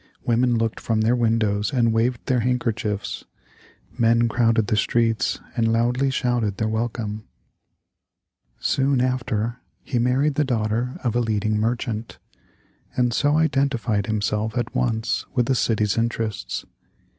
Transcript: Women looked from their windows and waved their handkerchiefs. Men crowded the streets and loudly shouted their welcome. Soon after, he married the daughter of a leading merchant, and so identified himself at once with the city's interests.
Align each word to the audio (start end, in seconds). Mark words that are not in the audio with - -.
Women 0.23 0.57
looked 0.57 0.79
from 0.79 1.01
their 1.01 1.15
windows 1.15 1.71
and 1.71 1.93
waved 1.93 2.25
their 2.25 2.39
handkerchiefs. 2.39 3.23
Men 3.99 4.27
crowded 4.27 4.65
the 4.65 4.75
streets 4.75 5.39
and 5.55 5.71
loudly 5.71 6.09
shouted 6.09 6.57
their 6.57 6.67
welcome. 6.67 7.25
Soon 8.59 8.99
after, 8.99 9.57
he 9.83 9.99
married 9.99 10.33
the 10.33 10.43
daughter 10.43 10.97
of 11.03 11.15
a 11.15 11.19
leading 11.21 11.59
merchant, 11.59 12.17
and 12.97 13.13
so 13.13 13.37
identified 13.37 14.07
himself 14.07 14.57
at 14.57 14.73
once 14.73 15.27
with 15.35 15.45
the 15.45 15.53
city's 15.53 15.95
interests. 15.99 16.65